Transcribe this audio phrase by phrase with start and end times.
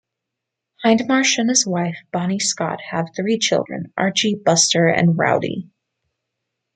[0.83, 5.69] Hindmarsh and his wife Bonnie Scott have three children, Archie, Buster and Rowdie.